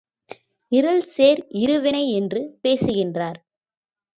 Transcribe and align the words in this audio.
இருள் 0.71 1.03
சேர் 1.07 1.41
இருவினை 1.57 2.03
என்று 2.11 2.41
பேசுகின்றார். 2.61 3.39